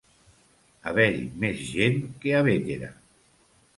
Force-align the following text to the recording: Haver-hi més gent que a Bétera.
Haver-hi 0.91 1.21
més 1.43 1.61
gent 1.75 2.01
que 2.25 2.35
a 2.39 2.43
Bétera. 2.49 2.91